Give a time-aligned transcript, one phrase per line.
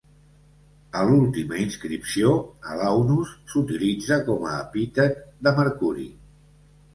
[1.01, 2.31] A l'última inscripció,
[2.71, 6.09] Alaunus s'utilitza com a epítet de Mercuri.